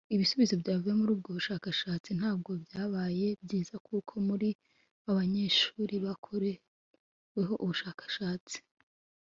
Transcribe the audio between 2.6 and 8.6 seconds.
byabaye byiza kuko muri ba banyeshuri bakoreweho ubushakashatsi